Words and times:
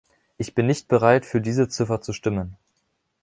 Ich 0.39 0.55
bin 0.55 0.65
nicht 0.65 0.87
bereit, 0.87 1.27
für 1.27 1.41
diese 1.41 1.67
Ziffer 1.69 2.01
zu 2.01 2.11
stimmen. 2.11 2.57